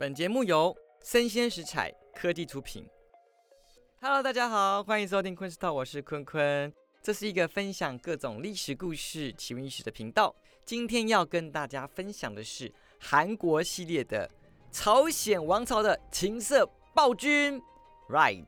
[0.00, 0.74] 本节目由
[1.04, 2.88] 生鲜食材科技出品。
[4.00, 6.72] Hello，大家好，欢迎收听昆斯特，我是坤坤。
[7.02, 10.34] 这是一个分享各种历史故事、奇闻异事的频道。
[10.64, 14.26] 今天要跟大家分享的是韩国系列的
[14.72, 17.60] 朝鲜王朝的情色暴君。
[18.08, 18.46] Right，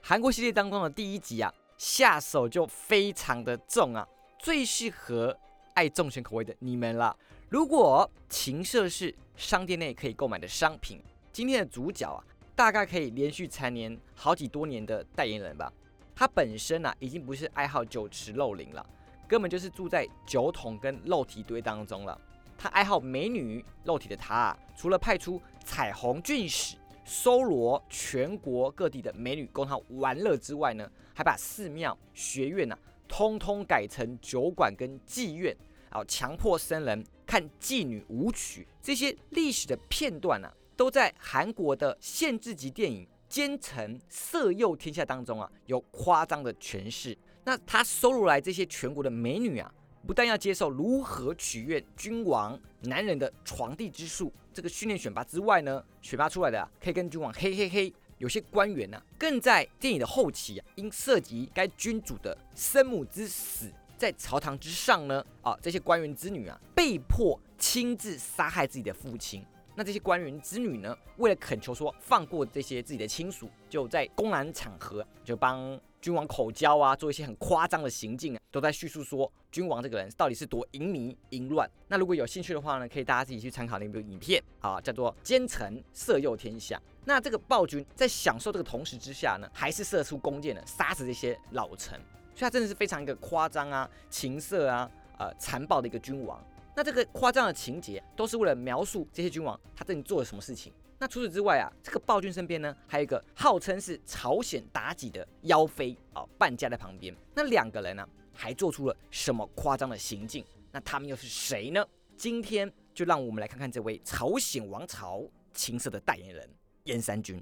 [0.00, 4.06] 韩国系列当中的第一集啊，下手就非常的重啊，
[4.38, 5.36] 最适合
[5.74, 7.16] 爱重咸口味的你们了。
[7.50, 11.00] 如果情色是商店内可以购买的商品，
[11.30, 12.24] 今天的主角啊，
[12.56, 15.72] 大概可以连续蝉联好几多年的代言人吧。
[16.16, 18.84] 他本身啊，已经不是爱好酒池肉林了，
[19.28, 22.18] 根本就是住在酒桶跟肉体堆当中了。
[22.56, 32.76] 他爱好美女肉体的他，啊，除了派出彩虹郡使搜罗全国各地的美女供他玩乐之外呢，还把寺庙、学院呢，
[33.06, 35.54] 通通改成酒馆跟妓院。
[35.90, 36.04] 啊！
[36.08, 47.16] 强迫僧人看妓女舞曲，这些历史的片段呢，都在韩国的限制级电影《奸臣色诱天下》当中啊，有夸张的诠释。
[47.44, 49.72] 那他收录来这些全国的美女啊，
[50.06, 57.92] 不但要接受如何取悦君王男人的床地之术这个训练选拔之外呢，选拔出来的啊，可以跟君王嘿嘿嘿。
[58.18, 63.70] 有些官员呢，更在电影的后期啊，因涉及该君主的生母之死。
[64.04, 69.42] 在朝堂之上呢，啊，这些官员之女啊，被迫亲自杀害自己的父亲。
[69.74, 81.66] 那这些官员之女呢，为了恳求说放过这些自己的亲属，就在公然场合就帮君王口交啊，做一些很夸张的行径啊，都在叙述说君王这个人到底是多淫靡淫乱。
[81.88, 86.76] 那如果有兴趣的话呢，可以大家自己去参考那部影片啊，叫做《奸臣色诱天下》。
[87.06, 91.98] 那这个暴君在享受这个同时之下呢，还是射出弓箭呢，杀死这些老臣。
[92.34, 96.44] 所以他真的是非常一个夸张啊、情色啊、呃残暴的一个君王。
[96.76, 100.72] 那这个夸张的情节都是为了描述这些君王他对你做了什么事情。
[100.98, 107.14] 那除此之外啊，这个暴君身边呢还有一个号称是朝鲜妲己的妖妃啊伴驾在旁边。
[107.34, 110.44] 那两个人呢还做出了什么夸张的行径？
[110.72, 111.86] 那他们又是谁呢？
[112.16, 115.22] 今天就让我们来看看这位朝鲜王朝
[115.52, 116.48] 情色的代言人
[116.84, 117.40] 燕山君。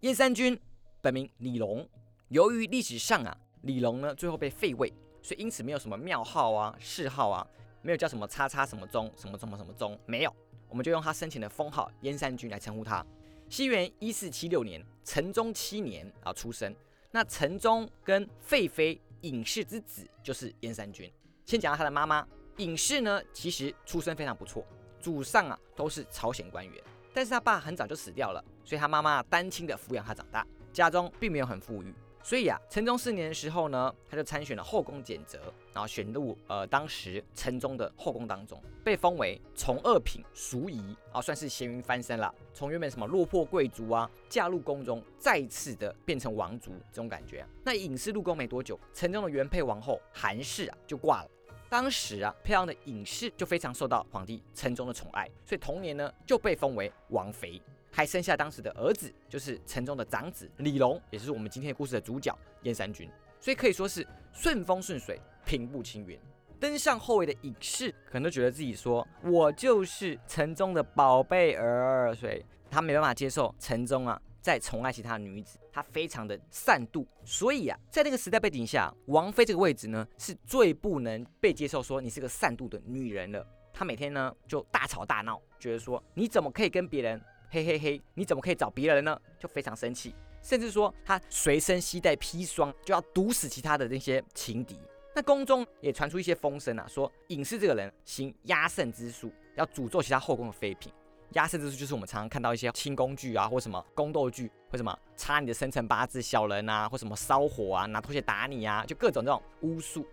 [0.00, 0.60] 燕山君。
[1.04, 1.86] 本名李龙，
[2.28, 7.46] 由于历史上啊，李龙呢最后被废位，所以因此没有什么庙号啊、谥号啊，
[7.82, 10.34] 没有叫什么叉叉什么宗、什么什么什么宗，没有，
[10.66, 13.04] 我们就用他生前的封号燕山君来称呼他。
[13.50, 16.74] 西元一四七六年，成宗七年啊出生。
[17.10, 21.12] 那成宗跟废妃尹氏之子就是燕山君。
[21.44, 22.26] 先讲到他的妈妈
[22.56, 24.64] 尹氏呢，其实出身非常不错，
[25.02, 26.82] 祖上啊都是朝鲜官员，
[27.12, 30.46] 但是他爸很早就死掉了，所以他妈妈单亲的抚养他长大。
[30.74, 35.38] 家中并没有很富裕，所以啊，成宗四年的时候呢，他就参选了后宫检择，
[35.72, 47.46] 然后选入呃当时城中的后宫当中，被封为从二品淑仪啊，算是咸云翻身了，从原本什么落魄贵族啊，嫁入宫中，再次的变成王族这种感觉。
[47.62, 51.30] 那隐士入宫没多久，城中的原配王后韩氏啊就挂了，
[51.68, 57.62] 当时啊，漂亮的隐士就非常受到皇帝城中的宠爱，所以同年呢就被封为王妃。
[57.96, 66.18] 还生下当时的儿子，就是城中的长子李隆，也就是我们今天故事的主角燕山君，所以可以说是顺风顺水、平步青云。
[66.58, 77.06] 登上后位的隐士可能都觉得自己说：“我就是城中的宝贝儿。”所以他没办法接受城中啊再宠爱其他女子，他非常的善妒。
[77.24, 83.46] 所以啊，在那个时代背景下，王妃这个位置呢是最不能被接受，说你是个善妒的女人了。
[83.72, 87.20] 他每天呢就大吵大闹，觉得说你怎么可以跟别人。
[87.54, 89.16] 嘿嘿嘿，你怎么可以找别人呢？
[89.38, 94.76] 就非常生气，甚至说他随身携带砒霜，就要毒死其他的那些情敌。
[95.14, 100.92] 那宫中也传出一些风声啊，说隐士这个人行压胜之术，要诅咒其他后宫的妃嫔。
[101.34, 110.04] 压胜之术就是我们常常看到一些轻宫剧啊，或什么宫斗剧，或什么插你的生辰八字、小人啊，或什么烧火啊、拿拖鞋打你啊，就各种这种巫术。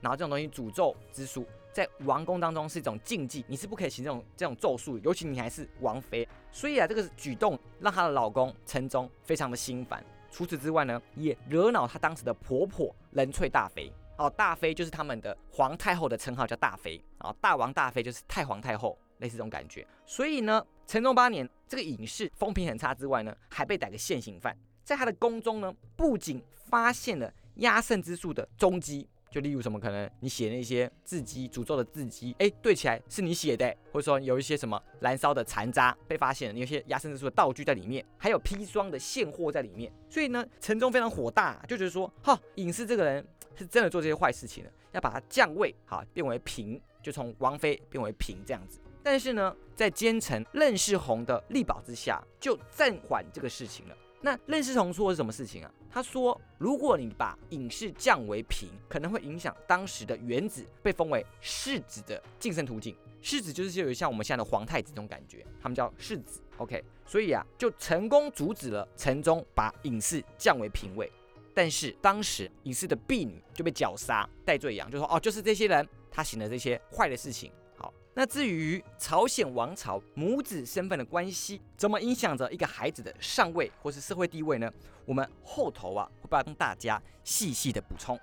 [0.00, 1.46] 然后这种东西诅咒之术。
[1.70, 6.26] 在王宫当中是一种禁忌，你是不可以行这种这种咒术，尤其你还是王妃。
[6.50, 10.04] 所以啊，这个举动让她的老公陈忠非常的心烦。
[10.30, 13.92] 除此之外呢，也惹恼她当时的婆婆仁粹大妃。
[14.18, 17.00] 哦，大妃就是他们的皇太后的称号，叫大妃。
[17.18, 19.86] 啊，大王大妃就是太皇太后，类似这种感觉。
[20.04, 29.08] 所以呢，成宗八年，这个隐士风评很差之外呢，还被逮个现行犯，在他的宫中呢，不仅发现了压胜之术的踪迹。
[29.30, 48.80] 就例如什么可能你写那些字迹诅咒的字迹，哎，对起来是你写的，或者说有一些什么燃烧的残渣被发现，有些压身之术的道具在里面，还有砒霜的现货在里面，所以呢，陈忠非常火大，就觉得说，哈，隐士这个人是真的做这些坏事情了，要把他降位，好变为平，就从王妃变为平这样子。
[49.02, 53.96] 但是呢，在奸臣任世宏的力保之下，就暂缓这个事情了。
[54.20, 55.70] 那任世宏说的是什么事情啊？
[55.90, 62.96] 他说，如果你把隐士降为平，可能会影响当时的元子被封为世子的晋升途径。
[63.22, 66.40] 世子就是有像我们现在的皇太子这种感觉，他们叫世子。
[66.56, 71.10] OK，所以啊，就成功阻止了陈忠把隐士降为平位。
[71.54, 77.50] 但是当时隐士的婢女就被绞杀，戴罪羊就说：“哦，就是这些人，他行了这些坏的事情。”
[78.18, 84.68] 那至于朝鲜王朝母子身份的关系，怎么影响着一个孩子的上位或是社会地位呢？
[85.06, 88.18] 我们后头啊会帮大家细细的补充。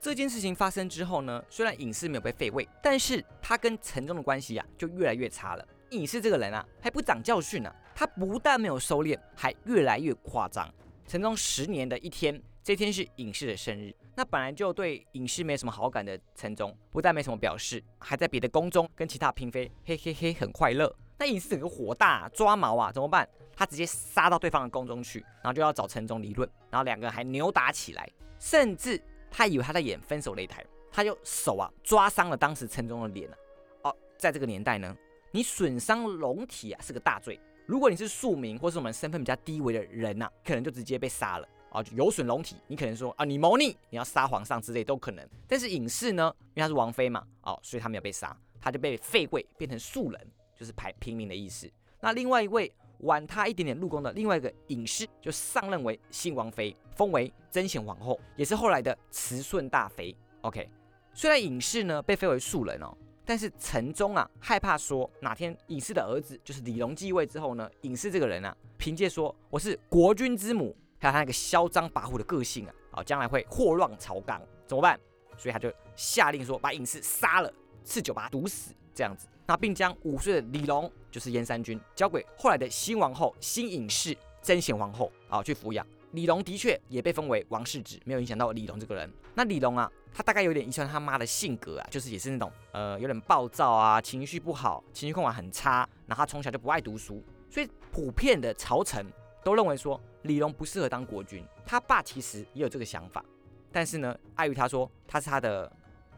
[0.00, 5.66] 这件事情发生之后呢，虽然隐士没有被废位，但是他跟陈忠的关系啊就越来越差了。
[5.90, 10.72] 隐士这个人啊还不长教训呢，他不但没有收敛，还越来越夸张。
[11.08, 13.92] 陈忠十年的一天，这天是隐士的生日。
[14.20, 20.94] 那本来就对影视没什么好感的陈忠，不但没什么表示，还在别的宫中跟其他嫔妃嘿嘿嘿很快乐。
[21.18, 23.26] 那影视整个火大抓毛啊，怎么办？
[23.56, 28.06] 他直接杀到对方的宫中去，然后就要找陈忠理论，然后两个人还扭打起来，
[28.38, 29.02] 甚至。
[29.30, 30.62] 他以为他在演分手擂台，
[30.92, 33.36] 他就手啊抓伤了当时陈忠的脸啊。
[33.84, 34.94] 哦，在这个年代呢，
[35.30, 37.40] 你损伤龙体啊是个大罪。
[37.64, 41.82] 如果你是庶民或是我们身份比较低微的人呐，可能就直接被杀了啊。
[41.82, 45.28] 就有损龙体，你可能说啊你谋逆，你要杀皇上之类都可能。
[45.48, 50.20] 但是隐士呢，因为他是王妃嘛，哦，所以他没有被杀，他就被废位变成庶人，
[50.54, 51.70] 就是排平民的意思。
[52.00, 52.72] 那另外一位。
[53.04, 60.14] 晚他一点点入宫的另外一个隐士就上任为新王妃，封为贞贤皇后，也是后来的慈顺大妃。
[60.42, 60.68] OK，
[61.14, 62.94] 虽然隐士呢被废为庶人哦，
[63.24, 75.00] 但是陈忠啊害怕说哪天隐士的儿子就是李隆继位之后呢，隐士这个人啊凭借说我是国君之母，还有他那个嚣张跋扈的个性啊，啊将来会祸乱朝纲，怎么办？
[75.36, 77.52] 所以他就下令说把隐士杀了，
[77.82, 79.26] 赐酒把他毒死，这样子。
[79.46, 85.84] 那并将五岁的李隆，就是燕三军，交给后来的新王后新隐士贞贤皇后啊去抚养。
[86.12, 89.10] 李隆的确也被封为王世子，没有影响到李隆这个人。
[89.34, 95.88] 那李隆啊，他大概有点遗传他妈的性格啊，就是也是那种呃有点暴躁啊，情绪不好，情绪控管很差。
[96.06, 99.06] 然后他从小就不爱读书，所以普遍的朝臣
[99.42, 101.44] 都认为说李隆不适合当国君。
[101.64, 103.24] 他爸其实也有这个想法，
[103.70, 105.70] 但是呢，碍于他说他是他的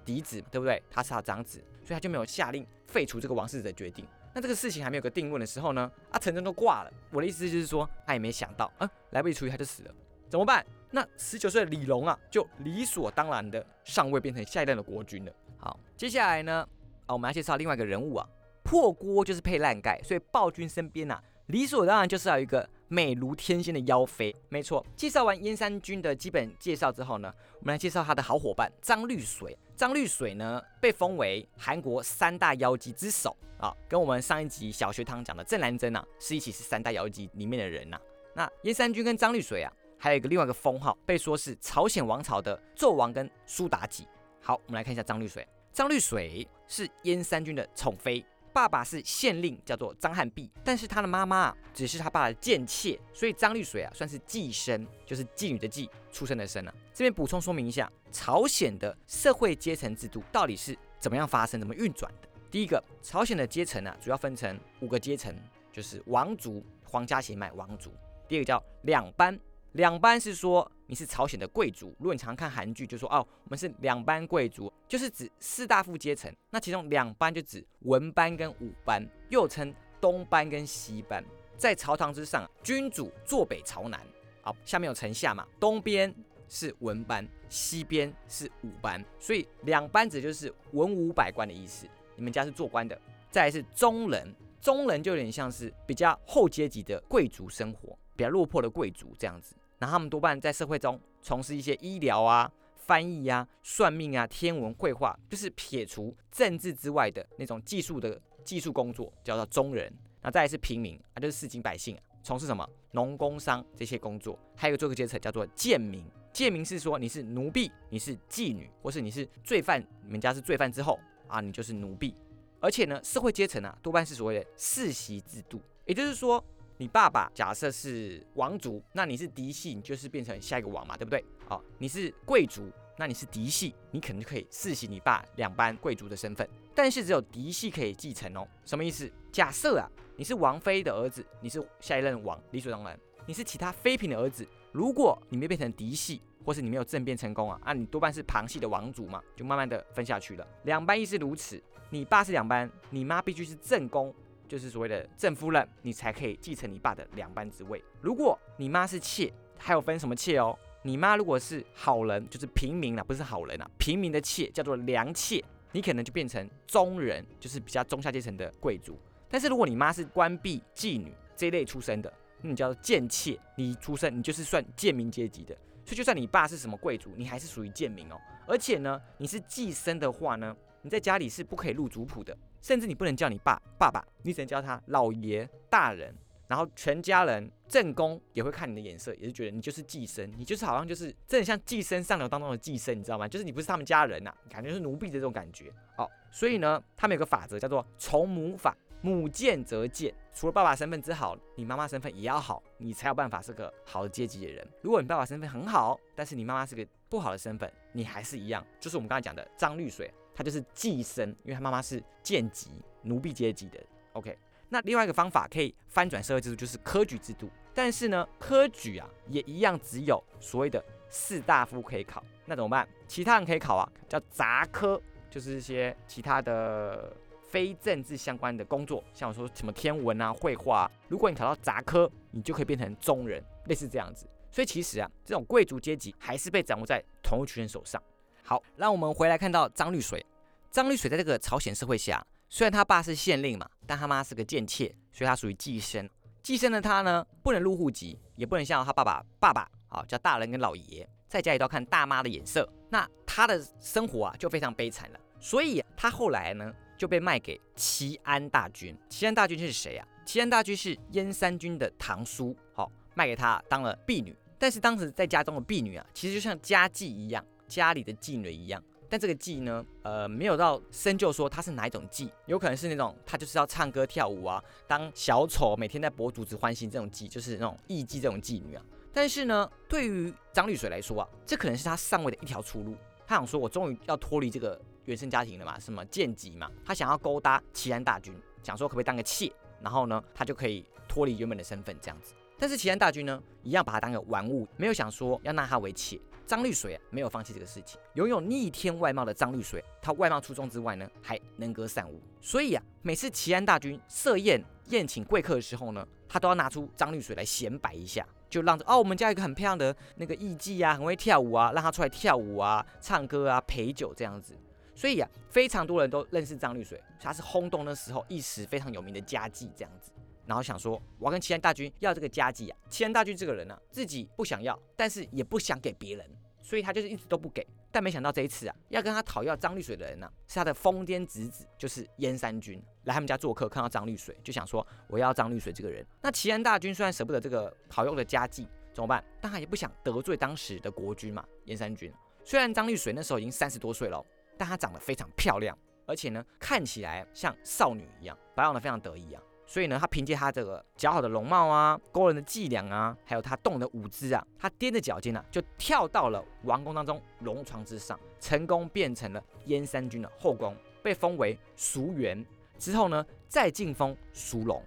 [0.04, 0.82] 嫡子，对不对？
[0.90, 1.62] 他是他长子。
[1.84, 4.06] 所以他就没有下令废除这个王世子的决定。
[4.32, 6.92] 那这个事情还没有个定论的时候呢，啊，陈真都挂了。
[7.10, 9.94] 我的意思就是说，他也没想到，啊，来不及处理他就死了，
[10.28, 10.64] 怎么办？
[10.92, 15.32] 那十九岁的李隆啊，就理所当然的上位，变成下一任的国君了。
[15.58, 16.64] 好，接下来呢，
[17.06, 18.28] 啊，我们要介绍另外一个人物啊，
[18.62, 22.66] 破锅就是配烂盖，所以暴君身边呐，理所当然就是要一个。
[22.92, 24.84] 美如天仙的妖妃，没错。
[24.94, 29.56] 介绍完燕山君的基本介绍之后呢，我们来介绍他的好伙伴张绿水。
[29.74, 37.98] 张绿水呢，被封为韩国三大妖姬之首啊，跟我们上一集小学堂讲的郑南珍啊，是一起是三大妖姬里面的人呐。
[38.34, 44.06] 那燕山君跟张绿水啊，还有一个另外一个封号，被说是朝鲜王朝的纣王跟苏妲己。
[44.42, 45.48] 好，我们来看一下张绿水。
[45.72, 48.22] 张绿水是燕山君的宠妃。
[48.52, 56.74] 爸爸是县令，叫做张汉弼，但是他的妈妈，只是他爸的贱妾，所以张绿水啊，算是妓生，就是妓女的妓，出生的生啊。
[56.92, 62.28] 这边补充说明一下，朝鲜的社会阶层制度到底是怎么样发生、怎么运转的。
[62.50, 65.34] 第一个，朝鲜的阶层啊，主要分成五个阶层，
[65.72, 67.90] 就是王族、皇家血脉王族。
[68.28, 69.38] 第二个叫两班。
[69.72, 76.30] 两班是说你是朝鲜的贵族，如果你常看韩剧，就说哦，我们是两班贵族，就是指士大夫阶层。
[76.50, 81.24] 那其中两班就指文班跟武班，又称东班跟西班。
[81.56, 83.98] 在朝堂之上，君主坐北朝南，
[84.42, 86.14] 好，下面有臣下嘛，东边
[86.46, 91.88] 是文班，西边是武班，所以两班指就是文武百官的意思。
[92.16, 94.30] 你们家是做官的，再来是中人，
[94.60, 99.54] 中人就有点像是比较后阶级的贵族生活，比较落魄的贵族这样子。
[99.82, 109.92] 那他们多半在社会中从事一些医疗啊、翻译啊、算命啊、天文绘画，就是撇除政治之外的那种技术的技术工作，叫做中人。
[110.20, 114.38] 那再是平民啊，就是市井百姓啊，从事什么农工商这些工作。
[114.54, 120.96] 还有一个个阶层叫做贱民，贱民是说你是奴婢，你是妓女，或是你是罪犯，你们家是罪犯之后
[121.26, 122.14] 啊，你就是奴婢。
[122.60, 126.44] 而且呢，社会阶层啊，多半是所谓的世袭制度，也就是说。
[126.82, 131.24] 你爸爸假设是王族，那你是嫡系，你就是变成下一个王嘛，对不对？
[131.46, 136.44] 好，你是贵族，那你是嫡系，你可能就可以世袭你爸两班贵族的身份。
[136.74, 138.44] 但是只有嫡系可以继承哦。
[138.64, 139.08] 什么意思？
[139.30, 142.98] 假设啊，你是王妃的儿子，你是下一任王，理所当然。
[143.28, 150.44] 你是其他妃嫔的儿子，如果你没变成嫡系，或是你没有政变成功啊，那你多半是旁系的王族嘛，就慢慢的分下去了。
[150.64, 151.62] 两班亦是如此。
[151.90, 154.12] 你爸是两班，你妈必须是正宫，
[154.52, 157.82] 就是所谓的正夫人，你才可以继承你爸的两班之位。
[158.02, 160.54] 如果你妈是妾，还有分什么妾哦？
[160.82, 165.42] 你妈如果是好人，就是平民啊，不是好人啊，平民的妾叫做良妾，
[165.72, 168.98] 你可能就变成中人，就是比较中下阶层的贵族。
[169.30, 175.56] 但是如果你妈是官婢、妓女这一类出身的，那你叫做贱妾，你出身你就是算贱民阶级的。
[175.86, 178.20] 所以就算你爸是什么贵族，你还是属于贱民哦。
[178.46, 186.14] 而且呢，你是寄生的话呢，你在家里是不可以入族谱的，甚至你不能叫你爸爸爸，你只能叫他老爷大人。
[186.48, 193.26] 然后全家人正宫也会看你的眼色，也是觉得你就是寄生，你就是好像就是真的像寄生上流当中的寄生，你知道吗？
[193.28, 195.72] 就是你不是他们家人呐，感觉是奴婢的这种感觉。
[195.96, 200.14] 哦，所以呢，他们有个法则叫做从母法，母贱则贱。
[200.34, 204.66] 除了爸爸身份之好，你妈妈身份也要好，你才有办法是个好的阶级的人。
[204.82, 212.70] 如果你爸爸身份很好，但是你妈妈是个不好的身份，你还是一样，就是我们刚才讲的张绿水，就是寄生，因为他妈妈是贱籍
[213.02, 213.78] 奴婢阶级的。
[214.14, 214.36] OK。
[214.68, 217.50] 那另外一个方法可以翻转社会制度，就是科举制度。
[217.74, 222.88] 但是呢，科举啊也一样只有所谓的士大夫可以考，那怎么办？
[223.06, 227.14] 其他人可以考啊，叫杂科，就是一些其他的
[227.50, 230.84] 非政治相关的工作，像我说什么天文啊、绘画。
[230.84, 234.26] 啊如果你考到杂科，你就可以变成中人，类似这样子。
[234.50, 238.02] 所以其实啊，这种贵族阶级还是被掌握在同一群人手上。
[238.42, 240.24] 好，让我们回来看到张绿水。
[240.72, 242.26] 张绿水在这个朝鲜社会下。
[242.48, 246.08] 虽然他爸是县令嘛，但他妈是个贱妾，所以他属于寄生。
[246.42, 252.66] 寄生的他呢，不能入户籍，也不能像他爸爸爸爸啊叫大人跟老爷，在家里都要看大妈的眼色。
[252.88, 255.20] 那他的生活啊就非常悲惨了。
[255.38, 258.96] 所以他后来呢就被卖给齐安大军。
[259.10, 260.08] 齐安大军是谁啊？
[260.24, 264.34] 齐安大军是燕三军的堂叔，好卖给他当了婢女。
[264.58, 268.82] 但是当时在家中的婢女啊，其实就像家妓一样，家里的妓女一样。
[269.12, 278.82] 但这个妓呢，呃，没有到深究说她是哪一种妓，有可能是那种她就是要唱歌跳舞啊，当小丑，每天在博主子欢心这种妓，就是那种艺妓这种妓女啊。
[279.12, 282.96] 但是呢，对于张绿水来说啊，这可能是他上位的一条出路。
[283.26, 289.52] 他想说，我终于要脱离这个原生家庭了嘛，什么贱籍嘛，他想要勾搭齐安大军，想说可不可以当个妾，
[289.82, 292.32] 然后呢，他就可以脱离原本的身份这样子。
[292.58, 296.18] 但是齐安大军呢，一样把他当个玩物，没有想说要纳他为妾。
[296.52, 297.98] 张绿水，没有放弃这个事情。
[298.12, 302.20] 拥有逆天外貌的张绿水，他外貌出众之外呢，还能歌善舞。
[302.42, 314.54] 所以啊，每次齐安大军设宴宴请贵客的时候呢，他都要拿出张绿水来显摆一下，就让着哦，我们家一个很漂亮的那个艺妓啊，很会跳舞啊，让他出来跳舞啊、唱歌啊、陪酒这样子。
[314.94, 320.12] 所以啊，非常多人都认识张绿水，他是轰动的时候一时非常有名的家妓这样子。
[320.44, 322.76] 然后想说，我要跟齐安大军要这个家妓啊。
[322.90, 326.26] 齐安大军这个人呢，自己不想要，但是也不想给别人，
[326.62, 327.66] 所以他就是一直都不给。
[327.90, 336.06] 但没想到这一次啊，要跟他讨要张绿水的人呢，是他的疯癫侄子，就是燕山君来他们家做客，看到张绿水就想说，我要张绿水这个人。
[336.22, 339.22] 那齐安大军虽然舍不得这个好用的家妓，怎么办？
[339.40, 342.10] 但他也不想得罪当时的国君嘛，燕山君。
[342.44, 344.24] 虽然张绿水那时候已经三十多岁了，
[344.56, 345.76] 但她长得非常漂亮，
[346.06, 349.42] 而且呢，看起来像少女一样，保养的非常得意啊。
[349.66, 362.44] 所以呢，他凭借他这个姣好的容貌啊，勾人的伎俩啊，还有他动的舞姿啊，他踮着脚尖呢，就跳到了王宫当中龙床之上，成功变成了燕三军的后宫，被封为淑媛。
[362.78, 364.82] 之后呢，再进封淑龙。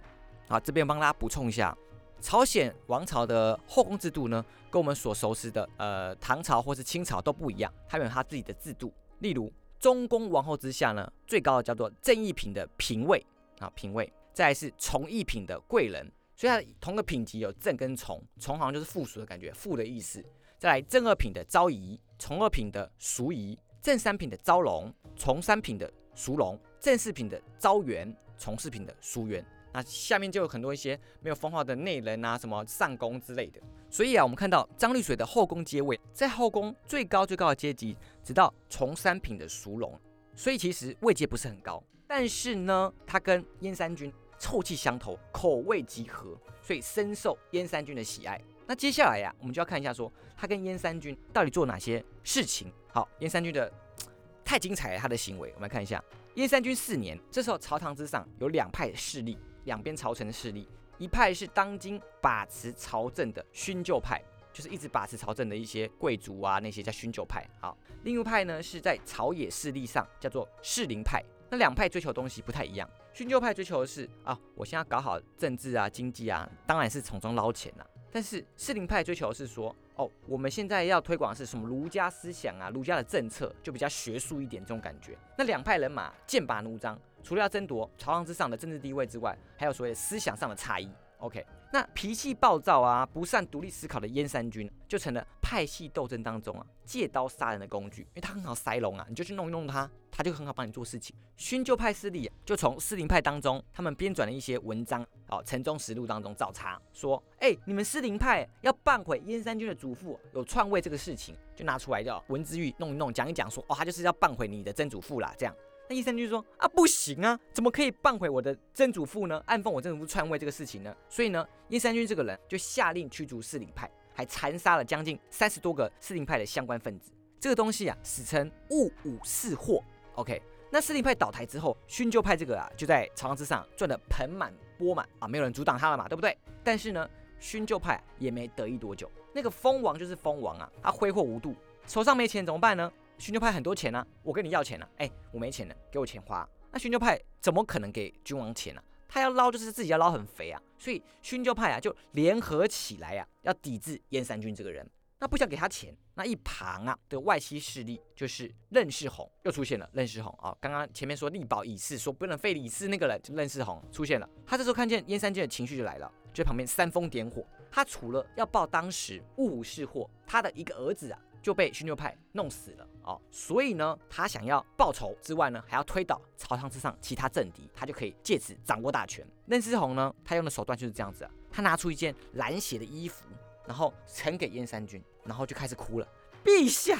[0.48, 1.76] 好，这边帮大家补充一下，
[2.20, 8.92] 朝鲜王朝的后宫制度呢，跟我们所熟悉的呃唐朝或是清朝都不一样，他们有他自己的制度。
[9.20, 13.26] 例如，中宫王后之下呢，最高的叫做正一品的嫔位
[13.58, 14.12] 啊，嫔位。
[14.36, 20.22] 再是从一品的贵人，所以它同个品级有正跟从，从好像就是附属的感觉，附的意思。
[20.58, 29.42] 再来正二品的昭仪，从二品的淑仪，正三品的昭容，从三品的淑容，正四品的昭元，从四品的淑元。
[29.72, 33.58] 那下面就有很多一些没有封号的内人啊，什么上宫之类的。
[33.88, 39.98] 所以啊，我们看到张绿水的后宫阶位，在后宫最高最高的阶级，直到从三品的淑容，
[40.34, 41.82] 所以其实位阶不是很高。
[42.06, 44.12] 但是呢，他跟燕三军。
[44.38, 48.40] 臭气相投，口味极合，所以深受燕三军的喜爱。
[48.66, 52.72] 那接下来呀，我们就要看一下，说他跟燕三军到底做哪些事情。
[52.88, 53.72] 好，燕三军的
[54.44, 56.02] 太精彩了，他的行为，我们来看一下。
[56.34, 64.20] 燕三军四年，这时候朝堂之上有两派势力，两边朝臣的势力，一派是当今把持朝政的勋旧派，
[64.52, 67.46] 就是一直把持朝政的一些贵族啊，那些叫勋旧派。
[67.60, 71.22] 好，另一派呢是在朝野势力上叫做士林派。
[71.48, 72.90] 那两派追求东西不太一样。
[73.16, 77.82] 勋旧派追求的是啊，我现在搞好政治啊、经济啊，当然是从中捞钱呐。
[78.12, 85.16] 但是士林派追求的是说，哦，我们现在要推广的是什么儒家思想啊，儒家的政策就比较学术一点这种感觉。
[85.34, 90.86] 那两派人马剑拔弩张，除了要争夺朝堂之上的政治地位之外，还有所谓思想上的差异。
[91.20, 91.42] OK，
[91.72, 101.14] 那脾气暴躁啊，不善独立思考的燕山君，就成了派系斗争当中啊借刀杀人的工具，因为他很好塞龙啊，你就去弄一弄他，他就很好帮你做事情。
[101.36, 115.54] 勋旧派势力就从士林派当中，他们编纂了一些文章，哦，《城中实录》当中找茬，说，哎，你们士林派要办毁燕山君的祖父有篡位这个事情，就拿出来叫文之玉弄一弄，讲一讲，说，哦，他就是要办毁你的曾祖父啦，这样。
[115.88, 119.40] 那医生就说啊，不行啊，怎么可以办毁我的曾祖父呢？
[119.46, 120.92] 暗讽我曾祖父篡位这个事情呢？
[121.08, 127.12] 所以呢，燕山君这个人就下令驱逐士林派，还残杀了将近三十多个士林派的相关分子。
[127.38, 129.84] 这个东西啊，史称戊午四祸。
[130.14, 130.40] OK，
[130.72, 136.36] 那士林派倒台之后，勋旧派这个啊，就在朝堂之上赚得盆满钵满啊，没有人阻挡他了嘛，对不对？
[136.64, 137.08] 但是呢，
[137.38, 141.54] 勋旧派也没得意多久，那个蜂王就是蜂王啊，他挥霍无度，
[141.86, 142.90] 手上没钱怎么办呢？
[143.18, 146.48] 勋旧派很多钱呢，我跟你要钱呢，哎，我没钱了，给我钱花。
[146.72, 148.82] 那勋旧派怎么可能给君王钱呢？
[149.08, 154.88] 他要捞就是自己要捞很肥啊，所以勋旧派啊就联合起来呀，要抵制燕山君这个人。
[155.18, 159.88] 那不想给他钱，那一旁啊的外戚势力就是任世宏又出现了。
[159.94, 164.28] 任世宏啊，刚刚前面说力保李氏，说不能废李氏那个人，就任世宏出现了。
[164.46, 167.42] 他这时候看见燕山君的情绪就来了，就旁边煽风点火。
[167.70, 171.18] 他除了要报当时戊午事祸，他的一个儿子啊。
[171.46, 179.24] 就被勋旧派弄死了哦，所以呢，他想要报仇之外呢，还要推倒朝堂之上其他政敌，他就可以借此掌握大权。
[179.46, 183.24] 任思宏呢，他用的手段就是这样子啊，他拿出一件蓝血的衣服，
[183.64, 186.08] 然后呈给燕山君，然后就开始哭了。
[186.44, 186.98] 陛下，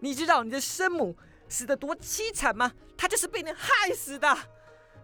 [0.00, 1.14] 你知道你的生母
[1.46, 2.72] 死得多凄惨吗？
[2.96, 4.26] 她就是被人害死的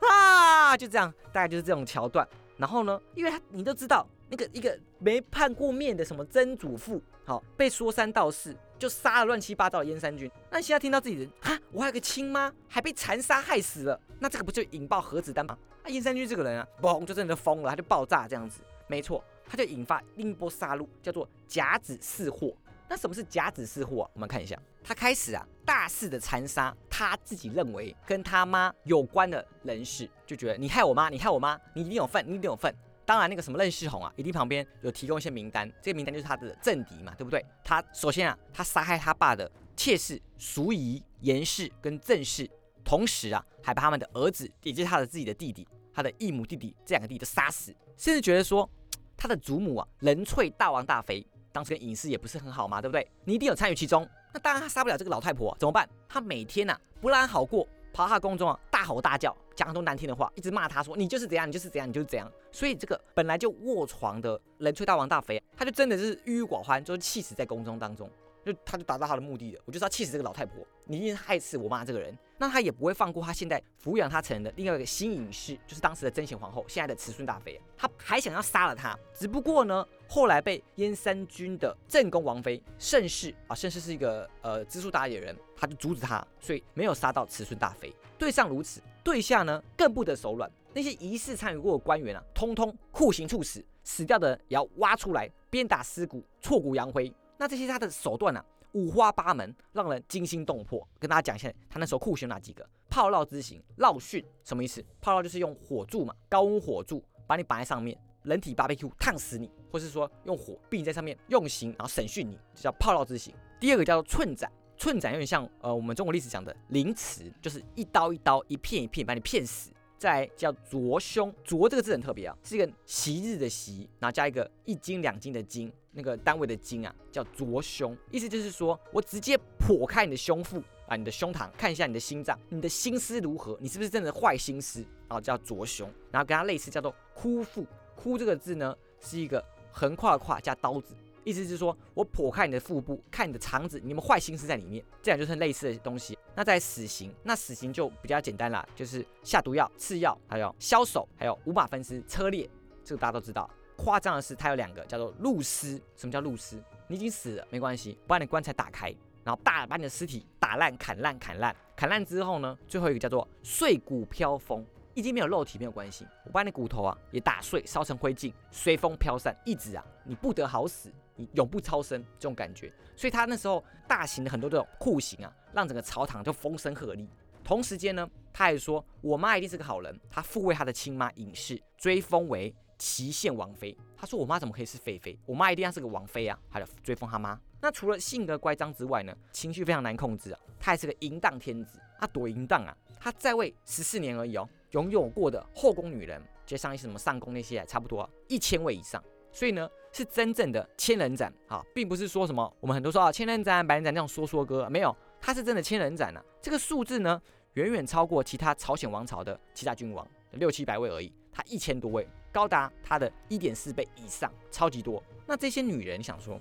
[0.00, 0.74] 啊！
[0.74, 2.26] 就这样，大概就是这种桥段。
[2.56, 8.56] 然后呢，因为他你都知道，那个一个没判过面的什么曾祖父，好被说三道四。
[8.78, 15.58] 就杀了乱七八糟的燕山君，那现在听到自己的啊，我还有个亲妈还被残杀害死了，那这个不就引爆核子弹吗？
[15.82, 22.54] 啊，燕山君这个人啊，嘣就真的疯了，他就爆炸这样子，没错，他就引发另一波杀戮，叫做甲子四祸。
[22.88, 24.08] 那什么是甲子四祸？
[24.14, 32.72] 我们看一下，他开始啊大肆的残杀他自己认为跟他妈有关的人士，就觉得你害我妈，你害我妈，你一定有份，你一定有份。
[33.08, 37.42] 当然，那个什么任世宏啊，一定旁边有提供一些名单，这个名单就是他的政敌嘛，对不对？
[37.64, 42.46] 他首先啊，他杀害他爸的妾室淑仪、严氏跟郑氏，
[42.84, 48.68] 同时啊，还把他们的儿子，也就是他的自己的弟弟，他的异母弟弟这两个弟弟都杀死，甚至觉得说
[49.16, 53.10] 他的祖母啊，仁粹大王大妃，当时跟隐士也不是很好嘛，对不对？
[53.24, 54.06] 你一定有参与其中。
[54.34, 55.88] 那当然他杀不了这个老太婆，怎么办？
[56.06, 57.66] 他每天呐不让好过。
[57.92, 62.30] 跑他宫中啊，大吼大叫，讲很多难听的话，一直骂他说你就是怎样，你就是怎样，你就是怎样。
[62.52, 68.10] 所以这个本来就卧床的人翠大王大妃，他就真的是郁郁寡欢，就是气死在宫中当中。
[68.44, 72.16] 就他就达到他的目的了，我就是要气死这个老太婆，你一定害死我妈这个人。
[72.38, 77.60] 那他也不会放过他现在抚养他成人的另外一个新隐士，就是当时的贞贤皇后，现在的慈顺大妃。
[77.76, 87.92] 他还想要杀了他，只不过呢，后来被燕山君的正宫王妃盛世啊，盛世是一个呃知书达理的人，他就阻止他，所以没有杀到慈顺大妃。
[88.16, 90.50] 对上如此，对下呢更不得手软。
[90.72, 97.12] 那些疑似参与过的官员啊，通通酷刑处死，死掉的也要挖出来鞭打尸骨，挫骨扬灰。
[97.36, 100.86] 那这些他的手段呢，五花八门，让人惊心动魄。
[100.98, 102.68] 跟大家讲一下，他那时候酷刑哪几个？
[102.88, 104.84] 炮烙之刑，烙训什么意思？
[105.00, 113.34] 炮烙就是用火柱嘛，高温火柱把你绑在上面，人体 barbecue 烫死你，或是说用火并在上面用刑，然后审讯你，就叫炮烙之刑。
[113.60, 119.70] 第二个叫做寸斩，寸斩有点像呃我们中国历史讲的凌迟，就是一刀一刀，一片一片把你片死。
[119.98, 135.20] 再叫啄胸，啄这个字很特别啊，是一个习日的习，然后加一个一斤两斤的斤，那个单位的斤啊，叫啄胸，意思就是说我直接剖开你的胸腹啊，你的胸膛，看一下你的心脏，你的心思如何，你是不是真的坏心思啊？
[135.20, 140.94] 叫啄胸，然后跟它类似叫做枯腹，枯这个字呢是一个横跨跨加刀子。
[141.28, 146.18] 意思是说，我剖开你的腹部，看你的肠子，你们坏心思在里面，这样就是类似的东西。
[146.34, 152.48] 那在死刑，那死刑就比较简单啦，就是下毒药、刺药，还有枭首，还有五马分尸、车裂，
[152.82, 153.50] 这个大家都知道。
[153.76, 155.78] 夸张的是，它有两个叫做露尸。
[155.96, 156.56] 什么叫露尸？
[156.86, 158.88] 你已经死了，没关系，把你的棺材打开，
[159.22, 164.64] 然后大把你的尸体打烂、砍烂、砍烂、砍烂之后呢，最后一个叫做碎骨飘风。
[164.94, 170.92] 已经没有肉体没有关系，我把你骨头啊也打碎，烧成灰烬，随风飘散，一直啊你不得好死，
[171.34, 172.72] 永不超生这种感觉。
[172.96, 177.06] 所以他那时候大型的很多这种酷刑啊，让整个朝堂就风声鹤唳。
[177.44, 183.76] 同时间呢，他还说我妈一定是个好人，他复位他的亲妈尹氏，追封为祁县王妃。
[183.96, 185.18] 他说：“我妈怎么可以是妃妃？
[185.26, 187.40] 我妈一定要是个王妃啊！”他就追封他妈。
[187.60, 190.38] 那除了性格乖张之外呢，情绪非常难控制啊。
[190.60, 192.76] 他还是个淫荡天子，他多淫荡啊！
[193.00, 199.02] 他在位十四年而已哦，拥有过的后宫女人，接上一些什么上宫那些，差不多一千位以上。
[199.32, 206.24] 所以呢，是真正的千人斩啊，并不是说什么我们很多说啊千人斩、百人斩那种说说歌，没有，他是真的千人斩啊。
[206.40, 207.20] 这个数字呢，
[207.54, 215.02] 远远超过其他朝鲜王朝的其他君王六七百位而已，他一千多位，高达他的一点四倍以上，超级多。
[215.26, 216.40] 那这些女人想说。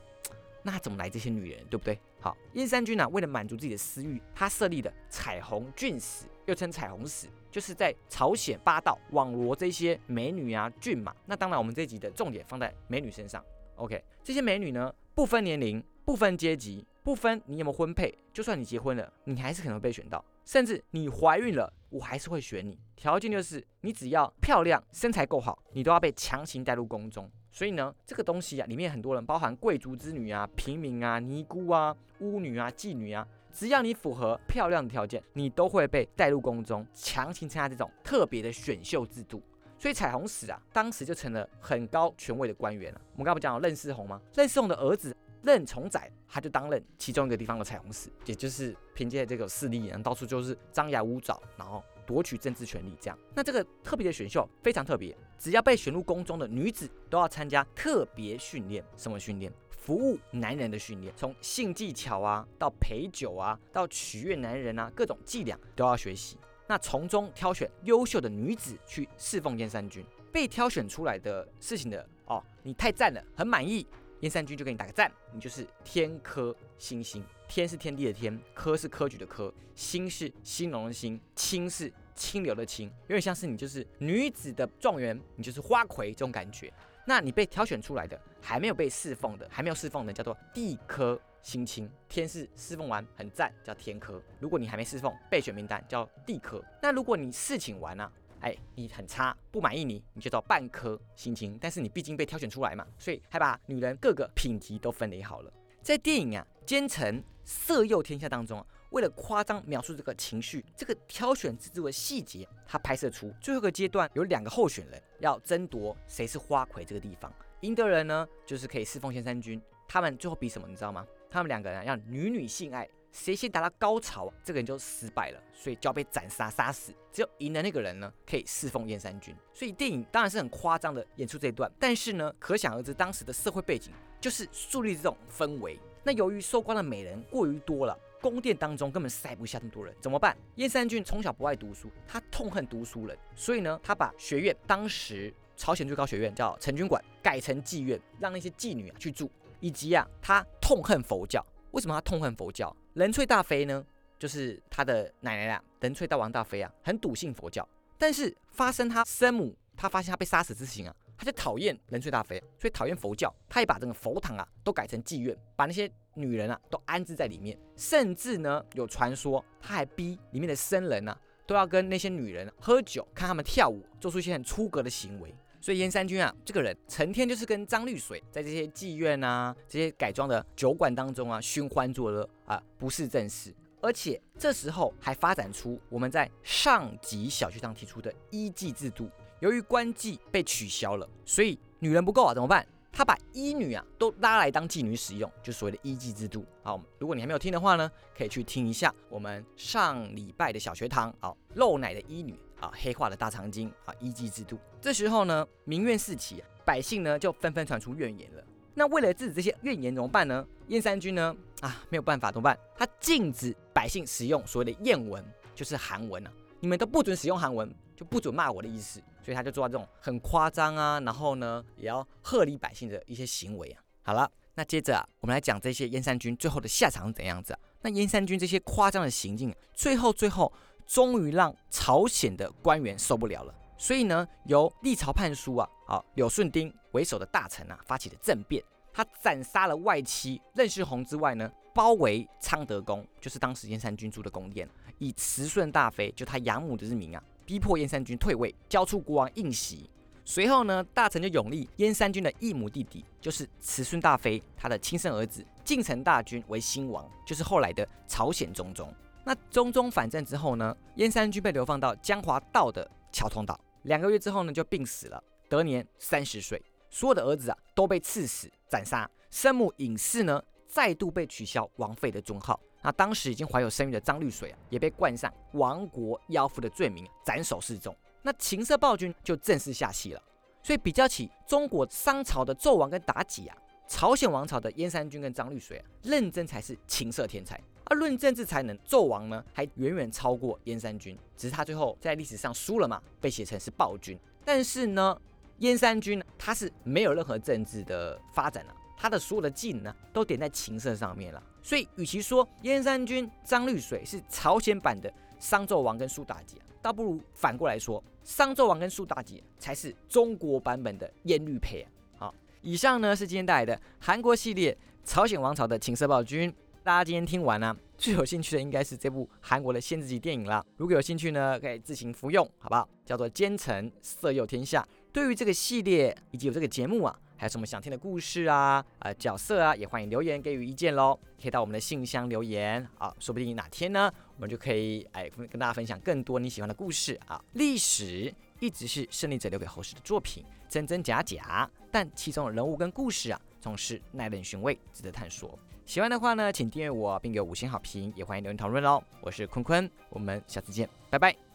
[0.63, 1.97] 那怎么来这些女人，对不对？
[2.19, 11.11] 好，燕山君呢，为了满足自己的私欲，他设立的彩虹郡史，又称彩虹史，就是在朝鲜八道网罗这些美女啊、骏马。
[11.25, 13.43] 那当然，我们这集的重点放在美女身上。
[13.77, 20.23] OK，这些美女呢，不分年龄、不分阶级、不分你有没有婚配，就算你结婚了，你还是可能被选到。
[20.45, 22.77] 甚至你怀孕了，我还是会选你。
[22.95, 27.27] 条件就是你只要漂亮、身材够好，你都要被强行带入宫中。
[27.51, 39.41] 所以呢，这个东西啊，里面很多人，包含贵族之女啊、平民啊、尼姑啊、巫女啊、妓女啊，只要你符合漂亮的条件，你都会被带入宫中，强行参加这种特别的选秀制度。
[39.79, 43.01] 所以彩虹使啊，当时就成了很高权位的官员了。
[43.13, 44.21] 我们刚不讲任世宏吗？
[44.35, 51.83] 任世宏的儿子任重载，他就担任其中一个地方的彩虹使，也就是凭借这个势力，然后到处就是张牙舞爪，然后。
[52.05, 59.51] 夺取政治权利，这样，那这个特别的选秀非常特别，只要被选入宫中的女子都要参加特别训练，什么训练？
[59.87, 66.37] 服务男人的训练，从性技巧啊，到陪酒啊，到取悦男人啊，各种伎俩都要学习。
[66.67, 73.87] 那从中挑选优秀的女子去侍奉燕山君，被挑选出来的事情的哦，你太赞了，很满意，
[74.19, 77.23] 燕山君就给你打个赞，你就是天科星星。
[77.47, 86.69] 天是天地的天，科是科举的科，星是兴隆的星，清是清流的清，有点像是你就是女子的状元，你就是花魁这种感觉。
[87.05, 91.91] 那你被挑选出来的，还没有被侍奉的，还没有侍奉的，叫做地科星清。
[92.07, 94.23] 天是侍奉完很赞，叫天科。
[94.39, 96.63] 如果你还没侍奉，备选名单叫地科。
[96.81, 101.57] 那如果你侍请完呢，哎，你很差，不满意你，你就叫半科星清。
[101.59, 105.51] 但是你毕竟被挑选出来嘛，所以还把女人各个品级都分类好了。
[105.81, 117.29] 在电影啊，奸臣色诱天下当中啊，为了夸张描述这个情绪，这个挑选制度的细节，他拍摄出最后一个阶段有两个候选人要争夺谁是花魁这个地方，
[117.61, 119.61] 赢的人呢就是可以侍奉先三军。
[119.87, 121.05] 他们最后比什么，你知道吗？
[121.29, 126.93] 他们两个人要女女性爱，谁先达到高潮，这个人就失败了，所以就要被斩杀杀死。
[127.11, 129.35] 只有赢的那个人呢，可以侍奉燕三军。
[129.53, 133.93] 所以电影当然是很夸张的演出这一段，但是呢，可想而知当时的社会背景。
[134.19, 135.79] 就是树立这种氛围。
[136.03, 140.35] 那由于收官的美人过于多了，宫殿当中根本塞不下那么多人，怎么办？
[140.55, 149.29] 燕山君从小不爱读书，他痛恨读书人，所以呢，他把学院，当时朝鲜最高学院叫成军馆，改成妓院，让那些妓女啊去住。
[149.59, 151.43] 以及啊，他痛恨佛教。
[151.71, 152.73] 为什么他痛恨佛教？
[152.93, 153.83] 仁粹大妃呢，
[154.19, 157.67] 就是他的奶奶啊，仁粹大王大妃啊，很笃信佛教。
[157.97, 160.95] 但是发生他生母，他发现他被杀死之情啊。
[161.17, 163.33] 他就讨厌仁粹大妃，所以讨厌佛教。
[163.49, 167.57] 他也把这个佛堂啊都改成妓院，把那些女人啊都安置在里面。
[167.75, 175.33] 甚至呢有传说，他还逼里面的僧人啊都要跟那些女人喝酒，看他们跳舞，做出一些很出格的行为。
[175.67, 183.53] 所以燕山君啊这个人成天就是跟张绿水在这些妓院啊、这些改装的酒馆当中啊寻欢作乐啊，不是正事。
[183.81, 189.09] 而且这时候还发展出我们在上级小学上提出的医妓制度。
[189.41, 192.65] 由于官妓被取消了，所以女人不够啊，怎么办？
[192.89, 196.45] 他把医女啊都拉来当妓女使用，就所谓的医妓制度。
[196.63, 201.13] 好，如果你还没有听的话呢，可以去听一下我们上礼拜的小学堂。
[201.19, 204.57] 好，露奶的医女啊，黑化的大长今啊，医妓制度。
[204.81, 208.43] 这时候呢，民怨四起，百姓呢就纷纷传出怨言了。
[208.73, 210.45] 那为了制止这些怨言怎么办呢？
[210.67, 212.57] 燕山君呢啊没有办法怎么办？
[212.75, 215.23] 他禁止百姓使用所谓的谚文，
[215.55, 217.73] 就是韩文啊，你们都不准使用韩文。
[217.97, 223.81] 就不准骂我的意思，所以他就做到这种很夸张啊，然后呢，也要鹤立百姓的一些行为啊。
[224.03, 227.59] 好了，那接着啊，我们来讲这些燕山军最后的下场是怎样子啊？
[227.81, 230.53] 那燕山军这些夸张的行径，最后最后
[230.87, 247.21] 终于让朝鲜的官员受不了了，所以呢，由历朝判书啊，好柳顺丁为首的大臣啊，发起了政变，他斩杀了外戚任世宏之外呢，包围昌德宫，就是当时燕山君住的宫殿，以慈顺大妃就他养母的之名啊。
[247.45, 249.89] 逼迫燕山君退位，交出国王印玺。
[250.25, 258.93] 随后呢，大臣就永立燕山君的异母弟弟，就是慈顺大妃他的亲生儿子晋城大君为新王，就是后来的朝鲜中宗。
[259.27, 265.21] 那中宗反正之后呢，燕山君被流放到江华道的桥通岛，两个月之后呢就病死了。
[265.49, 272.57] 得年三十岁，所有的儿子啊都被赐死斩杀，生母尹氏呢再度被取消王妃的尊号。
[272.81, 277.93] 那当时已经怀有身孕的张绿水啊，也被冠上亡国妖妇的罪名，斩首示众。
[278.21, 280.23] 那情色暴君就正式下戏了。
[280.63, 283.57] 所以比较起中国商朝的纣王跟妲己啊，
[283.89, 287.61] 朝鲜王朝的燕山君跟张绿水啊，认真才是情色天才。
[287.89, 294.17] 而论政治才能，纣王呢还远远超过燕山君，只是他最后在历史上输了嘛，被写成是暴君。
[294.43, 295.19] 但是呢，
[295.59, 301.41] 燕山君他是没有任何政治的发展了，他的所有的技能呢都点在情色上面了。
[301.63, 311.91] 所以，与其说燕山君、张绿水是朝鲜版的商纣王跟苏妲己啊，倒不如反过来说，商纣王跟苏妲己才是中国版本的燕绿配啊。
[312.17, 316.53] 好，以上呢是今天带来的韩国系列朝鲜王朝的情色暴君。
[316.87, 320.65] 大家今天听完呢， 最有兴趣的应该是这部韩国的限制级电影了。
[320.77, 322.87] 如果有兴趣呢，可以自行服用，好不好？
[323.05, 324.81] 叫做《奸臣色诱天下》。
[325.11, 331.19] 对于这个系列以及有这个节目啊，还有什么想听的故事啊、呃角色啊，也欢迎留言给予意见喽。
[331.41, 337.43] 可以到我们的信箱留言啊，说不定哪天呢，我们就可以哎跟大家分享更多你喜欢的故事啊。
[337.55, 345.59] 历史一直是胜利者留给后世的作品，真真假假，但其中的人物跟故事啊，总是耐人寻味，值得探索。
[345.87, 349.01] 喜欢的话呢，请订阅我，并给五星好评，也欢迎留言讨论哦。
[349.21, 351.46] 我是坤坤，我们下次见，拜拜。